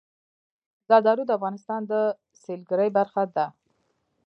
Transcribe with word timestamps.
زردالو 0.87 1.23
د 1.27 1.31
افغانستان 1.37 1.81
د 1.91 1.93
سیلګرۍ 2.41 2.89
برخه 2.97 3.23
ده. 3.35 3.45